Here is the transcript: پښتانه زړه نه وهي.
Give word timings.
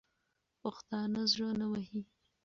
پښتانه 0.61 1.21
زړه 1.31 1.49
نه 1.59 1.65
وهي. 1.71 2.01